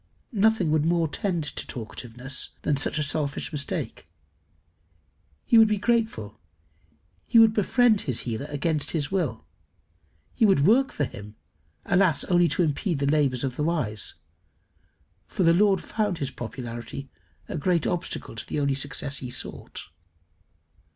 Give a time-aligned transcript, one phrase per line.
[0.33, 4.07] Nothing would more tend to talkativeness than such a selfish mistake.
[5.45, 6.39] He would be grateful.
[7.27, 9.45] He would befriend his healer against his will.
[10.33, 11.35] He would work for him
[11.85, 12.23] alas!
[12.23, 14.15] only to impede the labours of the Wise;
[15.27, 17.11] for the Lord found his popularity
[17.47, 19.83] a great obstacle to the only success he sought.